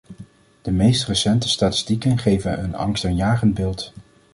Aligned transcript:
De 0.61 0.71
meest 0.71 1.05
recente 1.07 1.49
statistieken 1.49 2.17
geven 2.17 2.63
een 2.63 2.75
angstaanjagend 2.75 3.53
beeld. 3.53 3.93